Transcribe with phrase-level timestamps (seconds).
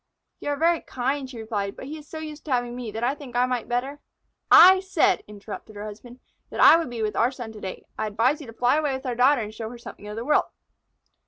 [0.39, 3.03] "You are very kind," she replied, "but he is so used to having me that
[3.03, 3.99] I think I might better"
[4.71, 7.85] "I said," interrupted her husband, "that I would be with our son to day.
[7.99, 10.25] I advise you to fly away with our daughter and show her something of the
[10.25, 10.45] world."